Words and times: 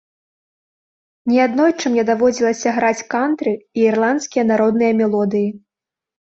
Не 1.31 1.35
аднойчы 1.47 1.85
мне 1.95 2.03
даводзілася 2.07 2.73
граць 2.77 3.05
кантры 3.15 3.53
і 3.77 3.85
ірландскія 3.91 4.43
народныя 4.55 4.91
мелодыі. 5.05 5.49